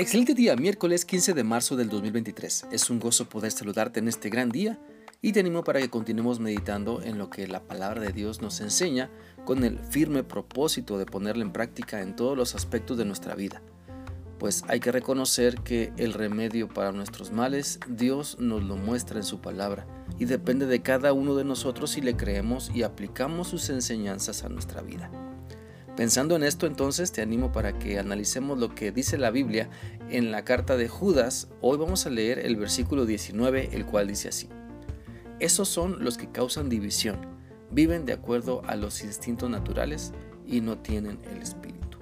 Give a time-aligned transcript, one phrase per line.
[0.00, 2.66] Excelente día, miércoles 15 de marzo del 2023.
[2.70, 4.78] Es un gozo poder saludarte en este gran día
[5.20, 8.60] y te animo para que continuemos meditando en lo que la palabra de Dios nos
[8.60, 9.10] enseña
[9.44, 13.60] con el firme propósito de ponerla en práctica en todos los aspectos de nuestra vida.
[14.38, 19.24] Pues hay que reconocer que el remedio para nuestros males Dios nos lo muestra en
[19.24, 19.84] su palabra
[20.16, 24.48] y depende de cada uno de nosotros si le creemos y aplicamos sus enseñanzas a
[24.48, 25.10] nuestra vida.
[25.98, 29.68] Pensando en esto entonces te animo para que analicemos lo que dice la Biblia
[30.10, 31.48] en la carta de Judas.
[31.60, 34.48] Hoy vamos a leer el versículo 19, el cual dice así.
[35.40, 37.18] Esos son los que causan división,
[37.72, 40.12] viven de acuerdo a los instintos naturales
[40.46, 41.98] y no tienen el espíritu.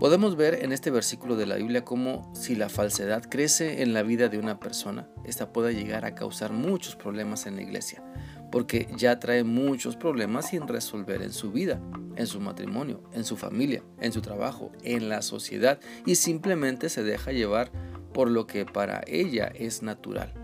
[0.00, 4.02] Podemos ver en este versículo de la Biblia cómo si la falsedad crece en la
[4.02, 8.02] vida de una persona, esta puede llegar a causar muchos problemas en la iglesia,
[8.50, 11.80] porque ya trae muchos problemas sin resolver en su vida
[12.18, 17.04] en su matrimonio, en su familia, en su trabajo, en la sociedad y simplemente se
[17.04, 17.70] deja llevar
[18.12, 20.34] por lo que para ella es natural,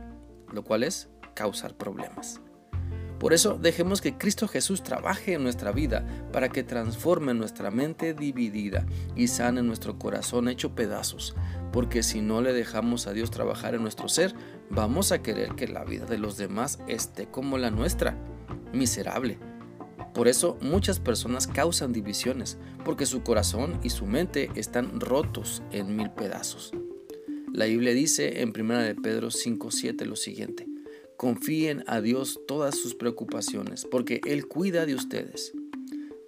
[0.52, 2.40] lo cual es causar problemas.
[3.18, 8.14] Por eso dejemos que Cristo Jesús trabaje en nuestra vida para que transforme nuestra mente
[8.14, 11.34] dividida y sane nuestro corazón hecho pedazos,
[11.72, 14.34] porque si no le dejamos a Dios trabajar en nuestro ser,
[14.70, 18.16] vamos a querer que la vida de los demás esté como la nuestra,
[18.72, 19.38] miserable,
[20.14, 25.96] por eso muchas personas causan divisiones, porque su corazón y su mente están rotos en
[25.96, 26.72] mil pedazos.
[27.52, 30.68] La Biblia dice en 1 de Pedro 5:7 lo siguiente:
[31.16, 35.52] Confíen a Dios todas sus preocupaciones, porque Él cuida de ustedes.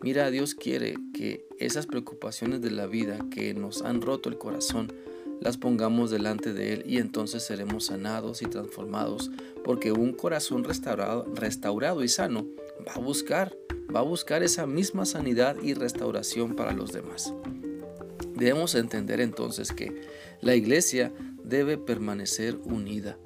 [0.01, 4.92] Mira, Dios quiere que esas preocupaciones de la vida que nos han roto el corazón,
[5.41, 9.31] las pongamos delante de Él y entonces seremos sanados y transformados,
[9.65, 12.47] porque un corazón restaurado, restaurado y sano
[12.87, 13.57] va a buscar
[13.95, 17.33] va a buscar esa misma sanidad y restauración para los demás.
[18.34, 20.03] Debemos entender entonces que
[20.41, 23.17] la iglesia debe permanecer unida.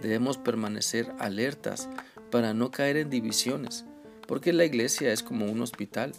[0.00, 1.88] Debemos permanecer alertas
[2.30, 3.84] para no caer en divisiones,
[4.26, 6.12] porque la iglesia es como un hospital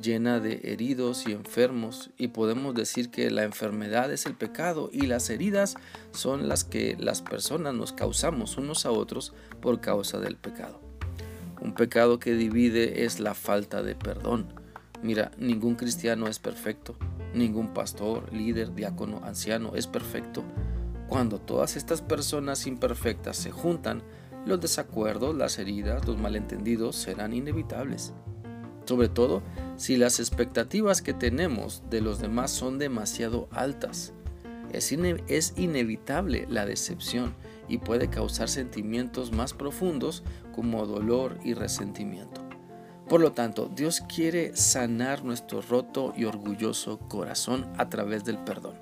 [0.00, 5.02] llena de heridos y enfermos y podemos decir que la enfermedad es el pecado y
[5.02, 5.76] las heridas
[6.12, 10.80] son las que las personas nos causamos unos a otros por causa del pecado.
[11.60, 14.52] Un pecado que divide es la falta de perdón.
[15.02, 16.96] Mira, ningún cristiano es perfecto,
[17.34, 20.42] ningún pastor, líder, diácono, anciano es perfecto.
[21.08, 24.02] Cuando todas estas personas imperfectas se juntan,
[24.46, 28.12] los desacuerdos, las heridas, los malentendidos serán inevitables.
[28.84, 29.42] Sobre todo
[29.76, 34.12] si las expectativas que tenemos de los demás son demasiado altas.
[34.72, 34.92] Es,
[35.28, 37.34] es inevitable la decepción
[37.68, 42.40] y puede causar sentimientos más profundos como dolor y resentimiento.
[43.08, 48.74] Por lo tanto, Dios quiere sanar nuestro roto y orgulloso corazón a través del perdón.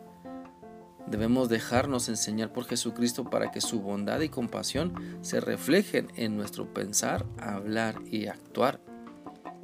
[1.06, 6.72] Debemos dejarnos enseñar por Jesucristo para que su bondad y compasión se reflejen en nuestro
[6.72, 8.80] pensar, hablar y actuar.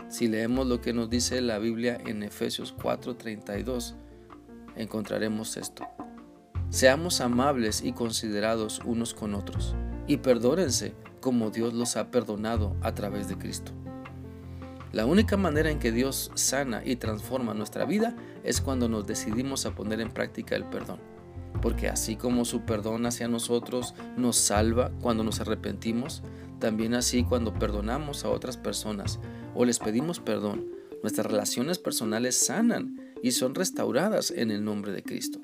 [0.09, 3.97] Si leemos lo que nos dice la Biblia en Efesios 4:32,
[4.77, 5.85] encontraremos esto.
[6.71, 9.75] Seamos amables y considerados unos con otros,
[10.07, 13.73] y perdónense como Dios los ha perdonado a través de Cristo.
[14.93, 19.67] La única manera en que Dios sana y transforma nuestra vida es cuando nos decidimos
[19.67, 21.01] a poner en práctica el perdón.
[21.61, 26.23] Porque así como su perdón hacia nosotros nos salva cuando nos arrepentimos,
[26.59, 29.21] también así cuando perdonamos a otras personas
[29.55, 30.67] o les pedimos perdón,
[31.03, 35.41] nuestras relaciones personales sanan y son restauradas en el nombre de Cristo.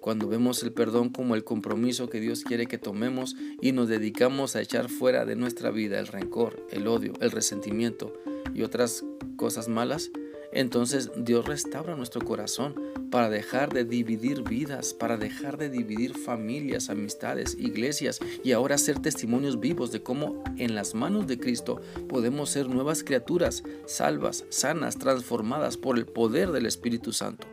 [0.00, 4.56] Cuando vemos el perdón como el compromiso que Dios quiere que tomemos y nos dedicamos
[4.56, 8.12] a echar fuera de nuestra vida el rencor, el odio, el resentimiento
[8.52, 9.04] y otras
[9.36, 10.10] cosas malas,
[10.52, 12.74] entonces Dios restaura nuestro corazón
[13.10, 18.98] para dejar de dividir vidas, para dejar de dividir familias, amistades, iglesias y ahora ser
[19.00, 24.98] testimonios vivos de cómo en las manos de Cristo podemos ser nuevas criaturas, salvas, sanas,
[24.98, 27.46] transformadas por el poder del Espíritu Santo.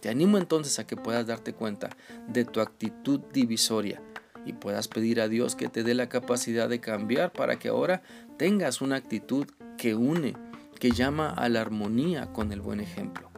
[0.00, 1.90] Te animo entonces a que puedas darte cuenta
[2.28, 4.02] de tu actitud divisoria
[4.44, 8.02] y puedas pedir a Dios que te dé la capacidad de cambiar para que ahora
[8.36, 9.46] tengas una actitud
[9.78, 10.34] que une,
[10.82, 13.30] que llama a la armonía con el buen ejemplo.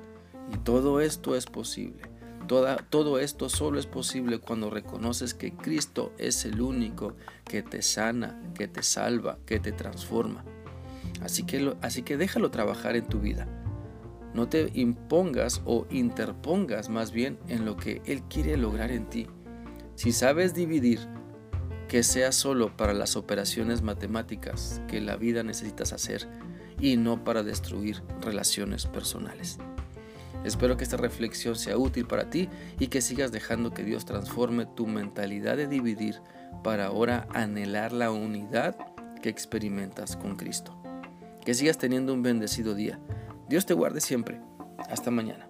[0.51, 2.05] Y todo esto es posible.
[2.89, 8.41] todo esto solo es posible cuando reconoces que Cristo es el único que te sana,
[8.55, 10.43] que te salva, que te transforma.
[11.21, 13.47] Así que, así que déjalo trabajar en tu vida.
[14.33, 19.27] No te impongas o interpongas más bien en lo que Él quiere lograr en ti.
[19.97, 21.01] Si sabes dividir,
[21.89, 26.27] que sea solo para las operaciones matemáticas que la vida necesitas hacer
[26.81, 29.59] y no para destruir relaciones personales.
[30.45, 32.49] Espero que esta reflexión sea útil para ti
[32.79, 36.21] y que sigas dejando que Dios transforme tu mentalidad de dividir
[36.63, 38.77] para ahora anhelar la unidad
[39.23, 40.77] que experimentas con Cristo.
[41.45, 42.99] Que sigas teniendo un bendecido día.
[43.49, 44.41] Dios te guarde siempre.
[44.91, 45.49] Hasta mañana.